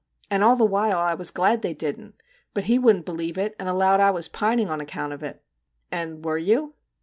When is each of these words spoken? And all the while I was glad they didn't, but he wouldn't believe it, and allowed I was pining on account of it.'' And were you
And 0.31 0.43
all 0.43 0.55
the 0.55 0.65
while 0.65 0.97
I 0.97 1.13
was 1.13 1.29
glad 1.29 1.61
they 1.61 1.75
didn't, 1.75 2.15
but 2.55 2.63
he 2.63 2.79
wouldn't 2.79 3.05
believe 3.05 3.37
it, 3.37 3.55
and 3.59 3.69
allowed 3.69 3.99
I 3.99 4.09
was 4.09 4.27
pining 4.27 4.67
on 4.67 4.81
account 4.81 5.13
of 5.13 5.21
it.'' 5.21 5.43
And 5.91 6.25
were 6.25 6.39
you 6.39 6.73